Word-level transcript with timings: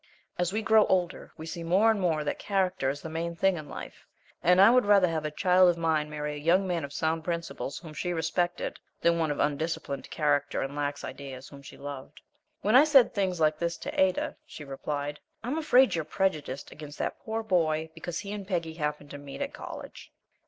As 0.39 0.51
we 0.51 0.63
grow 0.63 0.87
older 0.87 1.31
we 1.37 1.45
see 1.45 1.61
more 1.61 1.91
and 1.91 2.01
more 2.01 2.23
that 2.23 2.39
character 2.39 2.89
is 2.89 3.01
the 3.03 3.07
main 3.07 3.35
thing 3.35 3.55
in 3.55 3.69
life, 3.69 4.07
and 4.41 4.59
I 4.59 4.71
would 4.71 4.87
rather 4.87 5.07
have 5.07 5.25
a 5.25 5.29
child 5.29 5.69
of 5.69 5.77
mine 5.77 6.09
marry 6.09 6.33
a 6.33 6.37
young 6.39 6.65
man 6.65 6.83
of 6.83 6.91
sound 6.91 7.23
principles 7.23 7.77
whom 7.77 7.93
she 7.93 8.11
respected 8.11 8.79
than 9.01 9.19
one 9.19 9.29
of 9.29 9.39
undisciplined 9.39 10.09
character 10.09 10.61
and 10.63 10.75
lax 10.75 11.03
ideas 11.03 11.49
whom 11.49 11.61
she 11.61 11.77
loved. 11.77 12.19
When 12.61 12.75
I 12.75 12.83
said 12.83 13.13
things 13.13 13.39
like 13.39 13.59
this 13.59 13.77
to 13.77 14.01
Ada, 14.01 14.37
she 14.43 14.63
replied: 14.63 15.19
"I'm 15.43 15.59
afraid 15.59 15.93
you're 15.93 16.03
prejudiced 16.03 16.71
against 16.71 16.97
that 16.97 17.19
poor 17.19 17.43
boy 17.43 17.91
because 17.93 18.21
he 18.21 18.31
and 18.33 18.47
Peggy 18.47 18.73
happened 18.73 19.11
to 19.11 19.19
meet 19.19 19.43
at 19.43 19.53
college." 19.53 20.11